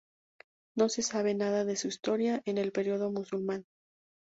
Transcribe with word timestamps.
No 0.75 0.89
se 0.89 1.03
sabe 1.03 1.35
nada 1.35 1.63
de 1.63 1.75
su 1.75 1.87
historia 1.87 2.41
en 2.45 2.57
el 2.57 2.71
periodo 2.71 3.11
musulmán. 3.11 3.67